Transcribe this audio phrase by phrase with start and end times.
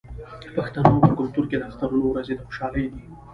[0.43, 3.01] د پښتنو په کلتور کې د اخترونو ورځې د خوشحالۍ دي.